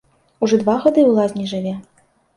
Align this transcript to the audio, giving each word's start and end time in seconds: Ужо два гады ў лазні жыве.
Ужо 0.47 0.57
два 0.61 0.77
гады 0.85 1.03
ў 1.05 1.11
лазні 1.19 1.45
жыве. 1.53 1.75